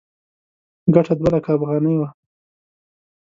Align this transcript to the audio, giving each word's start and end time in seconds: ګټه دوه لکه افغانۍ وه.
ګټه 0.93 1.13
دوه 1.19 1.29
لکه 1.35 1.49
افغانۍ 1.55 1.95
وه. 1.97 2.09